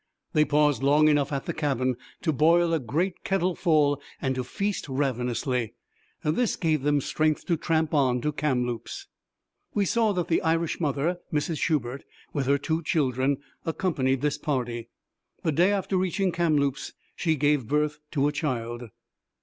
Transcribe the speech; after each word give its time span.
They 0.33 0.45
paused 0.45 0.81
long 0.81 1.09
enough 1.09 1.31
at 1.31 1.45
the 1.45 1.53
cabin 1.53 1.95
to 2.23 2.33
boil 2.33 2.73
a 2.73 2.79
great 2.79 3.23
kettleful 3.23 4.01
and 4.19 4.33
to 4.33 4.43
feast 4.43 4.89
ravenously. 4.89 5.75
This 6.23 6.55
gave 6.55 6.81
them 6.81 7.01
strength 7.01 7.45
to 7.45 7.55
tramp 7.55 7.93
on 7.93 8.19
to 8.21 8.31
Kamloops. 8.31 9.05
We 9.75 9.85
saw 9.85 10.11
that 10.13 10.27
the 10.27 10.41
Irish 10.41 10.79
mother, 10.79 11.19
Mrs 11.31 11.59
Shubert, 11.59 12.01
with 12.33 12.47
her 12.47 12.57
two 12.57 12.81
children, 12.81 13.37
accompanied 13.63 14.21
this 14.21 14.39
party. 14.39 14.89
The 15.43 15.51
day 15.51 15.71
after 15.71 15.97
reaching 15.97 16.31
Kamloops 16.31 16.93
she 17.15 17.35
gave 17.35 17.67
birth 17.67 17.99
to 18.13 18.27
a 18.27 18.31
child. 18.31 18.89